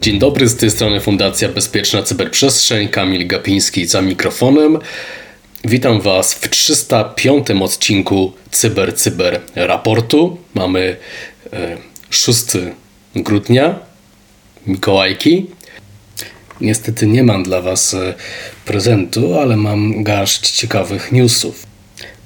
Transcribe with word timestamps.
Dzień 0.00 0.18
dobry, 0.18 0.48
z 0.48 0.56
tej 0.56 0.70
strony 0.70 1.00
Fundacja 1.00 1.48
Bezpieczna 1.48 2.02
Cyberprzestrzeń, 2.02 2.88
Kamil 2.88 3.26
Gapiński 3.26 3.86
za 3.86 4.02
mikrofonem. 4.02 4.78
Witam 5.64 6.00
Was 6.00 6.34
w 6.34 6.48
305 6.48 7.50
odcinku 7.50 8.32
Cyber 8.50 8.94
Cyber 8.94 9.40
Raportu. 9.54 10.38
Mamy 10.54 10.96
6 12.10 12.56
e, 12.56 12.72
grudnia, 13.16 13.78
Mikołajki. 14.66 15.46
Niestety 16.60 17.06
nie 17.06 17.22
mam 17.22 17.42
dla 17.42 17.60
Was 17.60 17.94
e, 17.94 18.14
prezentu, 18.64 19.34
ale 19.40 19.56
mam 19.56 20.04
garść 20.04 20.50
ciekawych 20.50 21.12
newsów. 21.12 21.66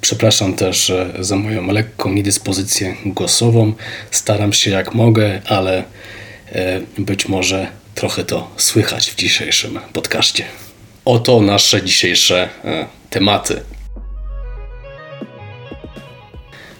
Przepraszam 0.01 0.53
też 0.53 0.89
e, 0.89 1.13
za 1.19 1.35
moją 1.35 1.67
lekką 1.67 2.13
niedyspozycję 2.13 2.95
głosową. 3.05 3.73
Staram 4.11 4.53
się 4.53 4.71
jak 4.71 4.93
mogę, 4.93 5.41
ale 5.45 5.83
być 6.97 7.27
może 7.27 7.67
trochę 7.95 8.23
to 8.23 8.49
słychać 8.57 9.11
w 9.11 9.15
dzisiejszym 9.15 9.79
podcaście. 9.93 10.45
Oto 11.05 11.41
nasze 11.41 11.83
dzisiejsze 11.83 12.49
tematy. 13.09 13.61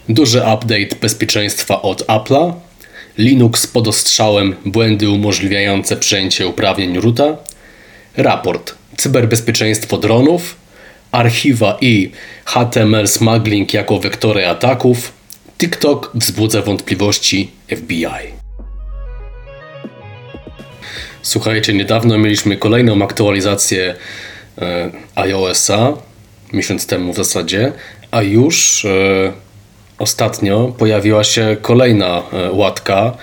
Duży 0.08 0.38
update 0.38 0.96
bezpieczeństwa 1.00 1.82
od 1.82 2.06
Apple'a, 2.06 2.52
Linux 3.18 3.66
pod 3.66 3.88
ostrzałem, 3.88 4.54
błędy 4.66 5.10
umożliwiające 5.10 5.96
przejęcie 5.96 6.46
uprawnień 6.46 7.00
roota, 7.00 7.36
raport 8.16 8.74
cyberbezpieczeństwo 8.96 9.98
dronów, 9.98 10.56
archiwa 11.12 11.78
i 11.80 12.10
HTML 12.44 13.08
smuggling 13.08 13.74
jako 13.74 13.98
wektory 13.98 14.48
ataków, 14.48 15.12
TikTok 15.58 16.10
wzbudza 16.14 16.62
wątpliwości 16.62 17.50
FBI. 17.76 18.06
Słuchajcie, 21.22 21.72
niedawno 21.72 22.18
mieliśmy 22.18 22.56
kolejną 22.56 23.02
aktualizację 23.02 23.94
e, 24.58 24.90
iOS-a, 25.14 25.92
miesiąc 26.52 26.86
temu 26.86 27.12
w 27.12 27.16
zasadzie, 27.16 27.72
a 28.10 28.22
już 28.22 28.84
e, 28.84 29.32
ostatnio 30.02 30.74
pojawiła 30.78 31.24
się 31.24 31.56
kolejna 31.62 32.22
e, 32.32 32.52
łatka. 32.52 33.16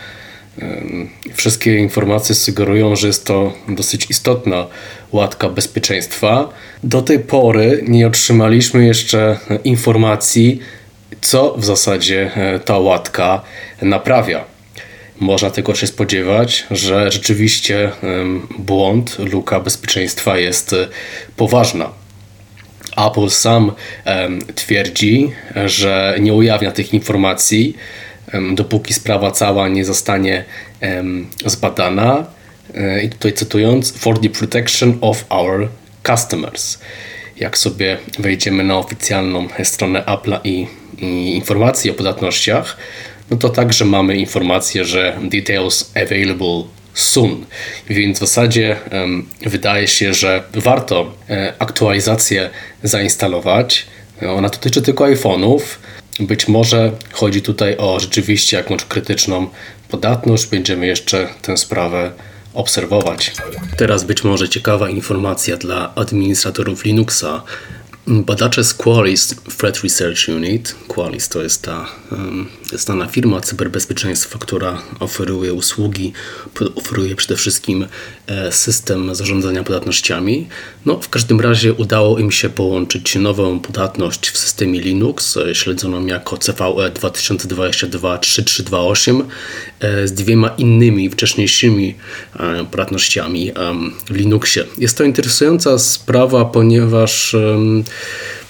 E, 0.62 0.82
wszystkie 1.34 1.78
informacje 1.78 2.36
sugerują, 2.36 2.96
że 2.96 3.08
jest 3.08 3.26
to 3.26 3.54
dosyć 3.68 4.10
istotna 4.10 4.68
łatka 5.12 5.50
bezpieczeństwa. 5.50 6.50
Do 6.84 7.02
tej 7.02 7.20
pory 7.20 7.84
nie 7.88 8.08
otrzymaliśmy 8.08 8.86
jeszcze 8.86 9.38
informacji, 9.64 10.60
co 11.22 11.56
w 11.58 11.66
zasadzie 11.66 12.32
e, 12.36 12.60
ta 12.60 12.78
łatka 12.78 13.42
naprawia. 13.82 14.46
Można 15.20 15.50
tylko 15.50 15.76
się 15.76 15.88
spodziewać, 15.88 16.68
że 16.72 17.12
rzeczywiście 17.12 17.92
błąd, 18.60 19.18
luka 19.20 19.60
bezpieczeństwa 19.60 20.38
jest 20.38 20.76
poważna. 21.36 21.99
Apple 22.98 23.30
sam 23.30 23.72
twierdzi, 24.56 25.32
że 25.66 26.18
nie 26.20 26.34
ujawnia 26.34 26.72
tych 26.72 26.94
informacji, 26.94 27.78
dopóki 28.52 28.94
sprawa 28.94 29.32
cała 29.32 29.68
nie 29.68 29.86
zostanie 29.86 30.46
zbadana. 31.46 32.26
E, 32.76 33.04
I 33.04 33.10
tutaj 33.10 33.34
cytując, 33.34 33.92
for 33.92 34.20
the 34.20 34.30
protection 34.30 34.98
of 35.02 35.26
our 35.30 35.70
customers. 36.04 36.80
Jak 37.38 37.58
sobie 37.58 37.98
wejdziemy 38.20 38.64
na 38.64 38.78
oficjalną 38.78 39.48
stronę 39.64 40.04
Apple'a 40.06 40.40
i, 40.44 40.68
i 41.02 41.42
o 41.92 41.94
podatnościach, 41.94 42.78
no 43.32 43.38
to 43.38 43.50
także 43.50 43.86
mamy 43.86 44.18
informację, 44.18 44.86
że 44.86 45.18
details 45.24 45.92
available 45.96 46.64
soon. 46.94 47.46
Więc 47.90 48.18
w 48.18 48.20
zasadzie 48.20 48.78
wydaje 49.42 49.88
się, 49.88 50.14
że 50.14 50.44
warto 50.54 51.14
e, 51.30 51.54
aktualizację 51.60 52.50
zainstalować. 52.84 53.86
Ona 54.22 54.50
dotyczy 54.50 54.82
tylko 54.82 55.04
iPhone'ów. 55.04 55.60
Być 56.20 56.48
może 56.48 56.92
chodzi 57.12 57.42
tutaj 57.42 57.78
o 57.78 58.00
rzeczywiście 58.00 58.58
jakąś 58.58 58.86
krytyczną 58.86 59.48
podatność. 59.90 60.46
Będziemy 60.46 60.88
jeszcze 60.88 61.28
tę 61.42 61.58
sprawę 61.58 62.12
obserwować. 62.54 63.32
Teraz 63.78 64.04
być 64.04 64.24
może 64.24 64.50
ciekawa 64.50 64.90
informacja 64.90 65.58
dla 65.58 65.96
administratorów 65.96 66.86
Linuxa. 66.86 67.44
Badacze 68.10 68.64
z 68.64 68.74
Qualys 68.74 69.36
Threat 69.58 69.84
Research 69.84 70.30
Unit, 70.30 70.76
Qualys 70.88 71.30
to 71.30 71.44
jest 71.44 71.62
ta 71.62 71.88
znana 72.74 73.08
firma 73.08 73.42
cyberbezpieczeństwa, 73.42 74.40
która 74.40 74.82
oferuje 75.00 75.54
usługi, 75.54 76.14
oferuje 76.76 77.16
przede 77.16 77.36
wszystkim 77.36 77.88
e, 78.28 78.52
system 78.52 79.16
zarządzania 79.16 79.64
podatnościami. 79.64 80.48
No, 80.86 81.00
w 81.00 81.10
każdym 81.10 81.42
razie 81.42 81.74
udało 81.74 82.20
im 82.20 82.32
się 82.32 82.50
połączyć 82.50 83.16
nową 83.16 83.60
podatność 83.60 84.30
w 84.30 84.38
systemie 84.38 84.80
Linux, 84.80 85.38
e, 85.38 85.56
śledzoną 85.56 86.06
jako 86.06 86.38
CVE 86.38 86.92
2022-3328 86.92 89.24
e, 89.80 90.08
z 90.08 90.14
dwiema 90.14 90.48
innymi 90.48 91.10
wcześniejszymi 91.10 91.96
podatnościami 92.72 93.52
w 94.10 94.16
Linuxie. 94.16 94.66
Jest 94.78 94.98
to 94.98 95.04
interesująca 95.04 95.80
sprawa, 95.80 96.46
ponieważ 96.46 97.36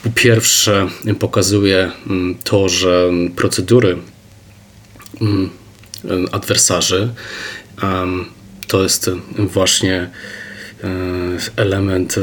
po 0.03 0.09
pierwsze, 0.15 0.87
pokazuje 1.19 1.91
to, 2.43 2.69
że 2.69 3.09
procedury 3.35 3.97
adwersarzy 6.31 7.09
to 8.69 8.83
jest 8.83 9.11
właśnie 9.37 10.09
e, 10.83 10.89
element 11.55 12.15
e, 12.17 12.21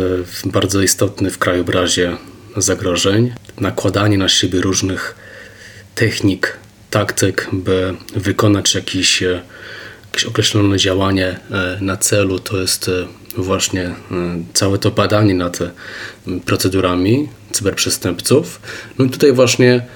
bardzo 0.48 0.82
istotny 0.82 1.30
w 1.30 1.38
krajobrazie 1.38 2.16
zagrożeń. 2.56 3.32
Nakładanie 3.60 4.18
na 4.18 4.28
siebie 4.28 4.60
różnych 4.60 5.14
technik, 5.94 6.56
taktyk, 6.90 7.48
by 7.52 7.94
wykonać 8.16 8.74
jakiś, 8.74 9.22
e, 9.22 9.42
jakieś 10.16 10.28
określone 10.28 10.76
działanie 10.76 11.40
na 11.80 11.96
celu, 11.96 12.38
to 12.38 12.60
jest 12.60 12.90
właśnie 13.36 13.94
całe 14.54 14.78
to 14.78 14.90
badanie 14.90 15.34
nad 15.34 15.58
procedurami 16.44 17.28
cyberprzestępców. 17.52 18.60
No 18.98 19.04
i 19.04 19.10
tutaj 19.10 19.32
właśnie 19.32 19.86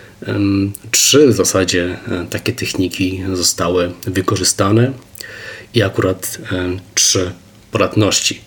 trzy 0.91 1.29
w 1.29 1.33
zasadzie 1.33 1.99
e, 2.09 2.27
takie 2.31 2.53
techniki 2.53 3.23
zostały 3.33 3.93
wykorzystane 4.07 4.93
i 5.75 5.83
akurat 5.83 6.39
trzy 6.95 7.33
podatności. 7.71 8.41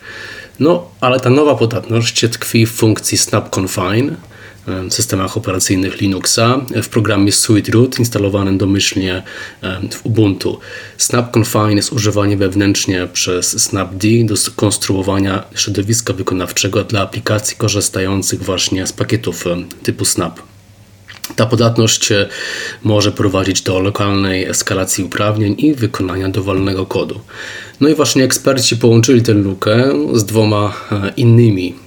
No, 0.60 0.90
ale 1.02 1.20
ta 1.20 1.30
nowa 1.30 1.56
podatność 1.56 2.26
tkwi 2.32 2.66
w 2.66 2.72
funkcji 2.72 3.18
Snap 3.18 3.58
Confine, 3.58 4.16
systemach 4.90 5.38
operacyjnych 5.38 6.02
Linuxa 6.02 6.66
w 6.84 6.90
programie 6.90 7.32
SweetRoot 7.32 8.00
instalowanym 8.00 8.58
domyślnie 8.58 9.24
w 9.92 10.06
Ubuntu. 10.06 10.60
Snap 10.98 11.38
Confine 11.38 11.76
jest 11.76 11.94
używany 11.94 12.38
wewnętrznie 12.38 13.08
przez 13.14 13.64
Snapd 13.64 14.08
do 14.24 14.38
skonstruowania 14.38 15.44
środowiska 15.56 16.14
wykonawczego 16.14 16.84
dla 16.84 17.02
aplikacji 17.02 17.58
korzystających 17.58 18.44
właśnie 18.44 18.88
z 18.88 18.94
pakietów 18.94 19.46
typu 19.84 20.06
Snap. 20.06 20.40
Ta 21.36 21.46
podatność 21.46 22.12
e, 22.12 22.30
może 22.84 23.12
prowadzić 23.12 23.62
do 23.62 23.80
lokalnej 23.80 24.46
eskalacji 24.46 25.04
uprawnień 25.04 25.56
i 25.58 25.74
wykonania 25.74 26.30
dowolnego 26.30 26.86
kodu. 26.86 27.20
No 27.82 27.90
i 27.90 27.96
właśnie 27.96 28.24
eksperci 28.24 28.78
połączyli 28.78 29.22
tę 29.22 29.34
lukę 29.34 29.92
z 30.14 30.26
dwoma 30.26 30.74
e, 30.92 31.14
innymi 31.18 31.76
E, 31.76 31.83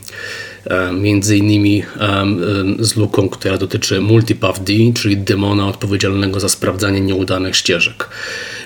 między 0.93 1.37
innymi 1.37 1.83
e, 1.83 1.87
z 2.79 2.97
luką, 2.97 3.29
która 3.29 3.59
dotyczy 3.59 4.01
multipath 4.01 4.63
D, 4.63 4.73
czyli 4.95 5.17
demona 5.17 5.69
odpowiedzialnego 5.69 6.41
za 6.41 6.49
sprawdzanie 6.49 7.01
nieudanych 7.01 7.57
ścieżek. 7.57 8.09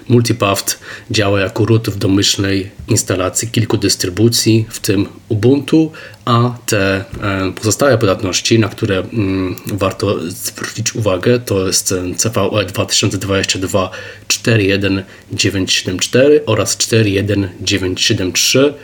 Multipath 0.09 0.79
działa 1.11 1.41
jako 1.41 1.67
root 1.67 1.91
w 1.91 1.99
domyślnej 1.99 2.71
instalacji 2.89 3.49
kilku 3.49 3.77
dystrybucji, 3.77 4.67
w 4.71 4.81
tym 4.81 5.07
Ubuntu, 5.29 5.93
a 6.25 6.55
te 6.67 7.05
e, 7.23 7.53
pozostałe 7.53 7.99
podatności, 7.99 8.59
na 8.59 8.69
które 8.69 8.99
mm, 8.99 9.57
warto 9.67 10.17
zwrócić 10.29 10.95
uwagę, 10.95 11.39
to 11.39 11.67
jest 11.67 11.95
CVE 12.17 12.65
2022 12.65 13.91
41974 14.29 16.43
oraz 16.47 16.77
41973. 16.77 18.75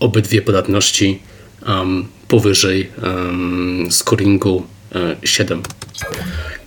Obydwie 0.00 0.42
podatności 0.42 1.18
um, 1.66 2.08
powyżej 2.28 2.90
um, 3.02 3.86
scoringu 3.90 4.66
7. 5.24 5.58
E, 5.58 5.62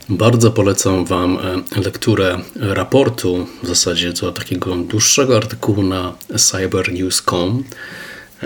Bardzo 0.10 0.52
polecam 0.52 1.06
Wam 1.06 1.38
e, 1.38 1.80
lekturę 1.82 2.40
raportu, 2.56 3.48
w 3.64 3.68
zasadzie 3.68 4.14
to 4.14 4.32
takiego 4.32 4.76
dłuższego 4.76 5.38
artykułu 5.38 5.84
na 5.84 6.14
cybernews.com. 6.38 7.64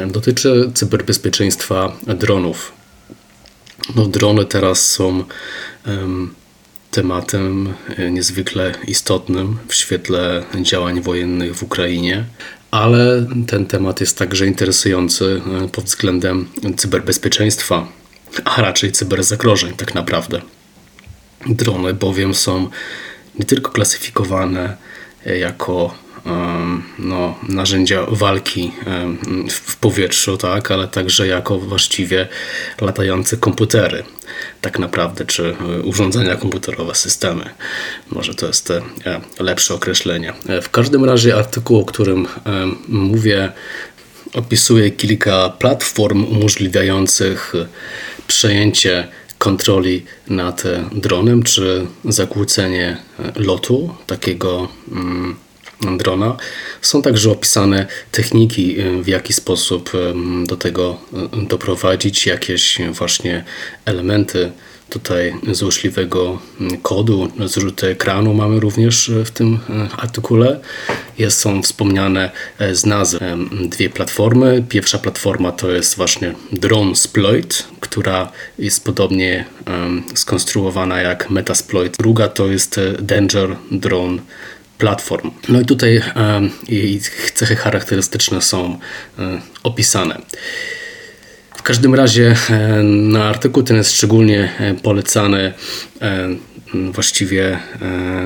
dotyczy 0.07 0.71
cyberbezpieczeństwa 0.73 1.97
dronów. 2.07 2.71
No, 3.95 4.05
drony 4.05 4.45
teraz 4.45 4.91
są 4.91 5.23
tematem 6.91 7.73
niezwykle 8.11 8.71
istotnym 8.87 9.57
w 9.67 9.75
świetle 9.75 10.43
działań 10.61 11.01
wojennych 11.01 11.55
w 11.55 11.63
Ukrainie, 11.63 12.25
ale 12.73 13.25
ten 13.47 13.65
temat 13.65 14.01
jest 14.01 14.17
także 14.17 14.47
interesujący 14.47 15.41
pod 15.71 15.85
względem 15.85 16.47
cyberbezpieczeństwa, 16.77 17.87
a 18.45 18.61
raczej 18.61 18.91
cyberzagrożeń 18.91 19.73
tak 19.73 19.95
naprawdę. 19.95 20.41
Drony 21.45 21.93
bowiem 21.93 22.33
są 22.33 22.69
nie 23.39 23.45
tylko 23.45 23.71
klasyfikowane 23.71 24.77
jako 25.25 25.95
no, 26.99 27.35
narzędzia 27.49 28.05
walki 28.09 28.71
w 29.49 29.75
powietrzu, 29.75 30.37
tak, 30.37 30.71
ale 30.71 30.87
także 30.87 31.27
jako 31.27 31.59
właściwie 31.59 32.27
latające 32.81 33.37
komputery, 33.37 34.03
tak 34.61 34.79
naprawdę, 34.79 35.25
czy 35.25 35.55
e, 35.59 35.81
urządzenia 35.81 36.35
komputerowe, 36.35 36.95
systemy. 36.95 37.49
Może 38.11 38.35
to 38.35 38.47
jest 38.47 38.71
e, 38.71 38.81
lepsze 39.39 39.73
określenie. 39.73 40.33
E, 40.47 40.61
w 40.61 40.69
każdym 40.69 41.05
razie 41.05 41.35
artykuł, 41.35 41.79
o 41.79 41.85
którym 41.85 42.27
mówię, 42.87 43.51
opisuje 44.33 44.91
kilka 44.91 45.49
platform 45.49 46.25
umożliwiających 46.25 47.53
przejęcie 48.27 49.07
kontroli 49.37 50.05
nad 50.27 50.63
dronem, 50.91 51.43
czy 51.43 51.87
zakłócenie 52.05 52.97
lotu 53.35 53.95
takiego 54.07 54.67
mm, 54.91 55.35
drona. 55.97 56.37
Są 56.81 57.01
także 57.01 57.31
opisane 57.31 57.87
techniki, 58.11 58.75
w 59.01 59.07
jaki 59.07 59.33
sposób 59.33 59.91
do 60.45 60.57
tego 60.57 60.97
doprowadzić, 61.49 62.25
jakieś 62.25 62.77
właśnie 62.91 63.43
elementy 63.85 64.51
tutaj 64.89 65.35
złośliwego 65.51 66.39
kodu, 66.81 67.31
zrzuty 67.45 67.87
ekranu 67.87 68.33
mamy 68.33 68.59
również 68.59 69.11
w 69.25 69.31
tym 69.31 69.59
artykule. 69.97 70.59
Jest, 71.17 71.39
są 71.39 71.63
wspomniane 71.63 72.31
z 72.71 72.85
nazw 72.85 73.19
dwie 73.51 73.89
platformy. 73.89 74.63
Pierwsza 74.69 74.97
platforma 74.97 75.51
to 75.51 75.71
jest 75.71 75.95
właśnie 75.95 76.33
Drone 76.51 76.95
Sploit, 76.95 77.67
która 77.79 78.31
jest 78.59 78.85
podobnie 78.85 79.45
skonstruowana 80.15 81.01
jak 81.01 81.29
Metasploit. 81.29 81.97
Druga 81.97 82.27
to 82.27 82.47
jest 82.47 82.79
Danger 82.99 83.55
Drone 83.71 84.21
platform. 84.77 85.31
No 85.49 85.61
i 85.61 85.65
tutaj 85.65 86.01
jej 86.69 87.01
cechy 87.33 87.55
charakterystyczne 87.55 88.41
są 88.41 88.79
opisane. 89.63 90.21
W 91.55 91.61
każdym 91.63 91.95
razie 91.95 92.35
na 92.83 93.23
artykuł 93.23 93.63
ten 93.63 93.77
jest 93.77 93.91
szczególnie 93.91 94.53
polecany 94.83 95.53
właściwie 96.91 97.59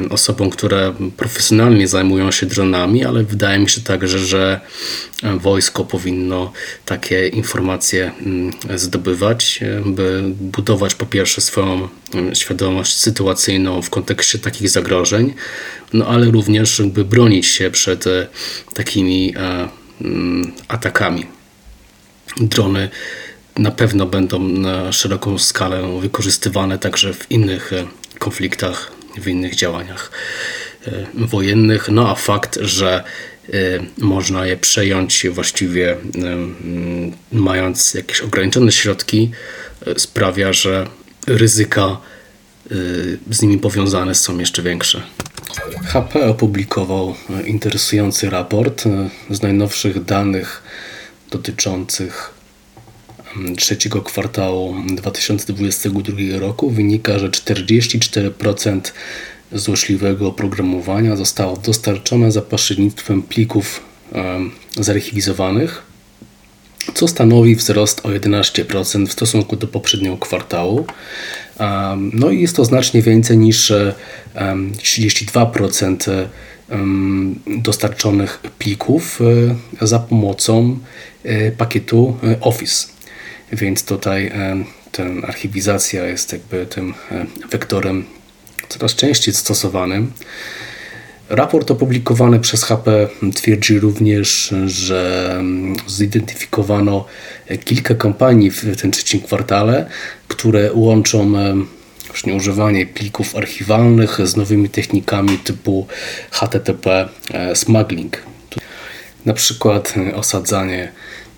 osobom, 0.10 0.50
które 0.50 0.94
profesjonalnie 1.18 1.88
zajmują 1.88 2.32
się 2.32 2.46
dronami, 2.46 3.06
ale 3.06 3.24
wydaje 3.24 3.60
mi 3.60 3.70
się 3.70 3.82
także, 3.82 4.20
że 4.20 4.62
wojsko 5.24 5.86
powinno 5.86 6.52
takie 6.86 7.28
informacje 7.28 8.12
mm, 8.26 8.54
zdobywać, 8.76 9.60
by 9.86 10.24
budować 10.42 10.96
po 10.96 11.06
pierwsze 11.06 11.42
swoją 11.42 11.90
mm, 12.14 12.36
świadomość 12.36 12.98
sytuacyjną 12.98 13.82
w 13.82 13.90
kontekście 13.90 14.40
takich 14.40 14.70
zagrożeń, 14.70 15.34
no 15.94 16.08
ale 16.08 16.32
również 16.32 16.82
by 16.82 17.06
bronić 17.06 17.46
się 17.46 17.72
przed 17.72 18.08
e, 18.08 18.28
takimi 18.74 19.34
e, 19.38 19.70
mm, 20.02 20.52
atakami. 20.68 21.26
Drony 22.40 22.90
na 23.58 23.72
pewno 23.72 24.06
będą 24.06 24.40
na 24.40 24.92
szeroką 24.92 25.38
skalę 25.38 26.00
wykorzystywane 26.02 26.80
także 26.80 27.14
w 27.14 27.32
innych 27.32 27.74
e, 27.74 27.88
konfliktach, 28.20 28.92
w 29.18 29.28
innych 29.28 29.56
działaniach 29.56 30.12
wojennych. 31.14 31.90
No 31.90 32.10
a 32.10 32.16
fakt, 32.16 32.58
że 32.62 33.04
można 33.98 34.46
je 34.46 34.58
przejąć 34.58 35.26
właściwie 35.32 35.98
mając 37.32 37.94
jakieś 37.94 38.22
ograniczone 38.22 38.72
środki, 38.72 39.32
sprawia, 39.98 40.54
że 40.54 40.88
ryzyka 41.28 41.98
z 43.32 43.42
nimi 43.42 43.58
powiązane 43.58 44.16
są 44.16 44.40
jeszcze 44.40 44.62
większe. 44.62 45.02
HP 45.86 46.28
opublikował 46.28 47.16
interesujący 47.46 48.30
raport 48.30 48.84
z 49.30 49.42
najnowszych 49.42 50.04
danych 50.04 50.64
dotyczących 51.32 52.37
trzeciego 53.58 54.02
kwartału 54.02 54.76
2022 54.88 56.40
roku. 56.40 56.70
Wynika, 56.70 57.20
że 57.20 57.30
44% 57.30 58.82
złośliwego 59.52 60.28
oprogramowania 60.28 61.16
zostało 61.16 61.58
dostarczone 61.58 62.32
za 62.32 62.42
pośrednictwem 62.42 63.24
plików 63.24 63.82
zarchiwizowanych, 64.76 65.84
co 66.94 67.08
stanowi 67.08 67.56
wzrost 67.56 68.06
o 68.06 68.10
11% 68.10 69.08
w 69.08 69.12
stosunku 69.12 69.56
do 69.56 69.68
poprzedniego 69.68 70.18
kwartału. 70.18 70.86
No 72.14 72.30
i 72.32 72.42
jest 72.42 72.56
to 72.56 72.66
znacznie 72.66 73.02
więcej 73.02 73.38
niż 73.38 73.74
32% 74.36 76.28
dostarczonych 77.48 78.40
plików 78.58 79.20
e, 79.82 79.88
za 79.88 80.00
pomocą 80.00 80.80
e, 81.24 81.52
pakietu 81.52 82.18
e, 82.24 82.42
Office. 82.42 82.88
Więc 83.52 83.86
tutaj 83.86 84.32
ten 84.92 85.26
archiwizacja 85.26 86.06
jest 86.06 86.34
jakby 86.34 86.66
tym 86.66 86.94
wektorem 87.52 88.06
coraz 88.70 88.96
częściej 88.96 89.34
stosowanym. 89.34 90.12
Raport 91.30 91.72
opublikowany 91.72 92.40
przez 92.40 92.64
HP 92.64 93.08
twierdzi 93.36 93.80
również, 93.80 94.54
że 94.66 95.44
zidentyfikowano 95.88 97.06
kilka 97.66 97.96
kampanii 97.96 98.52
w 98.52 98.82
tym 98.82 98.92
trzecim 98.92 99.22
kwartale, 99.22 99.90
które 100.28 100.74
łączą 100.74 101.34
właśnie 102.08 102.34
używanie 102.34 102.86
plików 102.86 103.36
archiwalnych 103.36 104.28
z 104.28 104.36
nowymi 104.36 104.70
technikami 104.70 105.38
typu 105.38 105.88
HTTP 106.32 107.10
e, 107.34 107.56
smuggling. 107.56 108.18
Na 109.26 109.34
przykład 109.34 109.94
osadzanie 110.16 110.92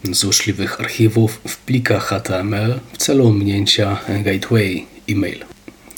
złośliwych 0.03 0.79
archiwów 0.79 1.41
w 1.47 1.57
plikach 1.57 2.03
HTML 2.03 2.79
w 2.93 2.97
celu 2.97 3.27
ominięcia 3.27 3.97
gateway 4.23 4.85
e-mail. 5.09 5.45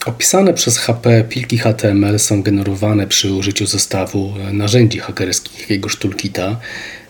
Opisane 0.05 0.53
przez 0.53 0.77
HP 0.77 1.23
pliki 1.23 1.57
HTML 1.57 2.19
są 2.19 2.41
generowane 2.41 3.07
przy 3.07 3.33
użyciu 3.33 3.65
zestawu 3.65 4.33
narzędzi 4.53 4.99
hakerskich 4.99 5.59
jakiegoś 5.59 5.95
toolkita, 5.95 6.59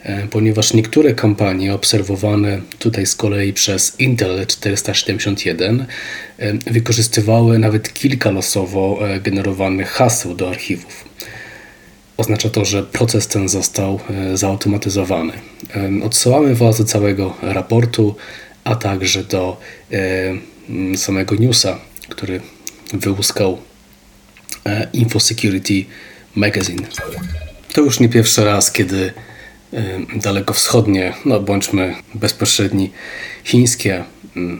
e, 0.03 0.27
ponieważ 0.27 0.74
niektóre 0.74 1.13
kampanie 1.13 1.74
obserwowane 1.74 2.62
tutaj 2.79 3.05
z 3.05 3.15
kolei 3.15 3.53
przez 3.53 4.00
Intel 4.00 4.48
471 4.48 5.86
e, 6.38 6.53
wykorzystywały 6.53 7.60
nawet 7.60 7.93
kilka 7.93 8.31
losowo 8.31 9.00
e, 9.10 9.19
generowanych 9.19 9.89
haseł 9.89 10.36
do 10.36 10.50
archiwów. 10.50 11.05
Oznacza 12.17 12.49
to, 12.49 12.65
że 12.65 12.83
proces 12.83 13.27
ten 13.27 13.49
został 13.49 13.99
zautomatyzowany. 14.33 15.33
Odsyłamy 16.03 16.55
Was 16.55 16.77
do 16.77 16.83
całego 16.83 17.33
raportu, 17.41 18.15
a 18.63 18.75
także 18.75 19.23
do 19.23 19.57
samego 20.95 21.35
newsa, 21.35 21.79
który 22.09 22.41
wyłuskał 22.93 23.57
e, 24.65 24.87
InfoSecurity 24.93 25.85
Magazine. 26.35 26.87
To 27.73 27.81
już 27.81 27.99
nie 27.99 28.09
pierwszy 28.09 28.45
raz, 28.45 28.71
kiedy 28.71 29.13
e, 29.73 29.83
dalekowschodnie, 30.15 31.13
no 31.25 31.39
bądźmy 31.39 31.95
bezpośredni, 32.13 32.91
chińskie 33.43 34.03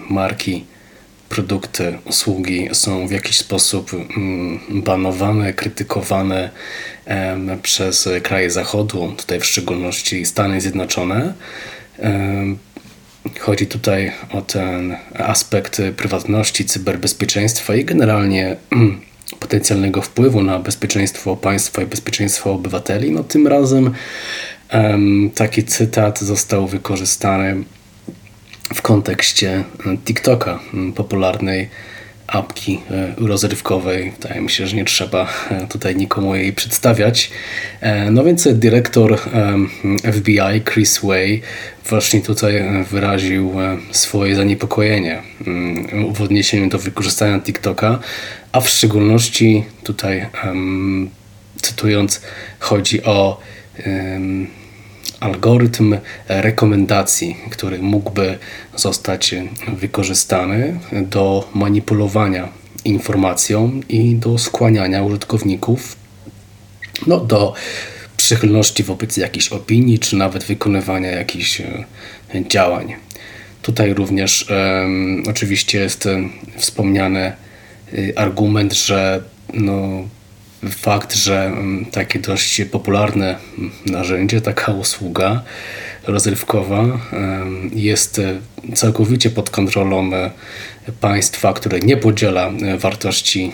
marki, 0.10 0.66
produkty, 1.32 1.98
usługi 2.06 2.70
są 2.74 3.08
w 3.08 3.12
jakiś 3.12 3.38
sposób 3.38 3.92
mm, 3.94 4.60
banowane, 4.70 5.54
krytykowane 5.54 6.50
przez 7.64 8.10
kraje 8.24 8.52
Zachodu, 8.52 9.14
tutaj 9.18 9.40
w 9.40 9.46
szczególności 9.46 10.26
Stany 10.26 10.62
Zjednoczone. 10.62 11.34
Chodzi 13.40 13.68
tutaj 13.68 14.12
o 14.32 14.42
ten 14.42 14.96
aspekt 15.14 15.82
prywatności, 15.98 16.66
cyberbezpieczeństwa 16.66 17.76
i 17.76 17.86
generalnie 17.86 18.56
potencjalnego 19.40 20.02
wpływu 20.02 20.44
na 20.44 20.60
bezpieczeństwo 20.60 21.36
państwa 21.36 21.82
i 21.82 21.86
bezpieczeństwo 21.86 22.52
obywateli. 22.52 23.12
No 23.12 23.24
tym 23.24 23.48
razem 23.48 23.94
taki 25.36 25.64
cytat 25.64 26.20
został 26.20 26.68
wykorzystany 26.68 27.64
w 28.74 28.82
kontekście 28.82 29.64
TikToka, 30.06 30.60
popularnej 30.96 31.70
apki 32.28 32.80
rozrywkowej. 33.18 34.12
Wydaje 34.12 34.42
mi 34.42 34.50
się, 34.50 34.68
że 34.68 34.76
nie 34.76 34.86
trzeba 34.86 35.28
tutaj 35.70 35.96
nikomu 35.96 36.36
jej 36.36 36.54
przedstawiać. 36.54 37.32
No 38.12 38.24
więc 38.24 38.48
dyrektor 38.52 39.20
FBI 40.14 40.62
Chris 40.74 41.00
Way 41.00 41.42
właśnie 41.90 42.22
tutaj 42.22 42.64
wyraził 42.92 43.54
swoje 43.92 44.36
zaniepokojenie 44.36 45.22
mm, 45.48 46.14
w 46.14 46.22
odniesieniu 46.22 46.70
do 46.70 46.80
wykorzystania 46.80 47.40
TikToka, 47.40 48.00
a 48.52 48.62
w 48.62 48.70
szczególności 48.70 49.66
tutaj 49.84 50.26
cytując, 51.62 52.22
chodzi 52.60 53.04
o 53.04 53.40
algorytm 55.22 55.98
rekomendacji, 56.28 57.38
który 57.50 57.80
mógłby 57.80 58.38
zostać 58.76 59.36
wykorzystany 59.68 60.80
do 60.92 61.50
manipulowania 61.54 62.50
informacją 62.86 63.82
i 63.90 64.16
do 64.16 64.38
skłaniania 64.38 65.04
użytkowników 65.04 65.96
no, 67.08 67.20
do 67.20 67.54
przychylności 68.18 68.84
wobec 68.84 69.18
jakiejś 69.18 69.50
opinii, 69.50 70.00
czy 70.00 70.16
nawet 70.16 70.44
wykonywania 70.44 71.12
jakichś 71.12 71.62
e, 71.62 71.86
działań. 72.48 72.96
Tutaj 73.62 73.94
również 73.94 74.50
um, 74.50 75.24
oczywiście 75.30 75.80
jest 75.80 76.08
wspomniany 76.58 77.34
y, 77.94 78.14
argument, 78.16 78.74
że 78.74 79.24
no, 79.54 80.04
fakt, 80.70 81.16
że 81.16 81.46
mm, 81.46 81.86
takie 81.86 82.20
dość 82.20 82.62
popularne 82.72 83.36
narzędzie, 83.86 84.42
taka 84.42 84.72
usługa 84.72 85.44
rozrywkowa 86.08 87.00
jest 87.74 88.20
e, 88.20 88.42
całkowicie 88.76 89.30
pod 89.30 89.50
kontrolą 89.50 90.14
e, 90.14 90.32
państwa, 91.02 91.54
które 91.54 91.80
nie 91.80 91.98
podziela 91.98 92.48
e, 92.50 92.78
wartości 92.78 93.52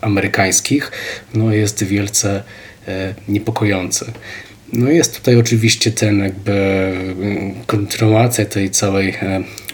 amerykańskich, 0.00 0.92
no 1.34 1.52
jest 1.52 1.84
wielce 1.84 2.42
niepokojące. 3.28 4.12
No 4.72 4.90
jest 4.90 5.16
tutaj 5.16 5.36
oczywiście 5.36 5.92
ten 5.92 6.18
jakby 6.18 6.92
kontynuacja 7.66 8.44
tej 8.44 8.70
całej 8.70 9.14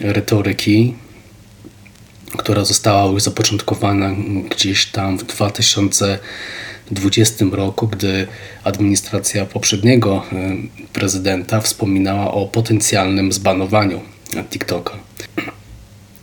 retoryki 0.01 0.95
która 2.37 2.65
została 2.65 3.11
już 3.11 3.23
zapoczątkowana 3.23 4.15
gdzieś 4.49 4.85
tam 4.85 5.17
w 5.17 5.23
2020 5.23 7.45
roku, 7.51 7.87
gdy 7.87 8.27
administracja 8.63 9.45
poprzedniego 9.45 10.23
e, 10.31 10.55
prezydenta 10.93 11.61
wspominała 11.61 12.31
o 12.31 12.47
potencjalnym 12.47 13.31
zbanowaniu 13.31 14.01
TikToka. 14.49 14.93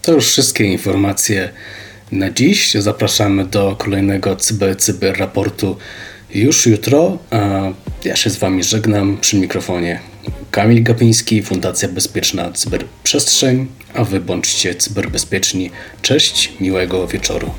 To 0.03 0.13
już 0.13 0.27
wszystkie 0.27 0.65
informacje 0.65 1.49
na 2.13 2.31
dziś. 2.31 2.75
Zapraszamy 2.75 3.45
do 3.45 3.77
kolejnego 3.77 4.37
Cyber 4.37 4.77
Cyber 4.77 5.19
raportu 5.19 5.77
już 6.35 6.67
jutro. 6.67 7.19
Ja 8.05 8.17
się 8.17 8.31
z 8.31 8.37
Wami 8.37 8.65
żegnam 8.65 9.19
przy 9.21 9.37
mikrofonie 9.37 10.01
Kamil 10.51 10.83
Gapiński, 10.83 11.43
Fundacja 11.43 11.89
Bezpieczna 11.89 12.53
Cyberprzestrzeń, 12.53 13.67
a 13.95 14.05
Wy 14.05 14.21
bądźcie 14.21 14.75
cyberbezpieczni. 14.75 15.71
Cześć, 16.03 16.53
miłego 16.61 17.07
wieczoru. 17.07 17.51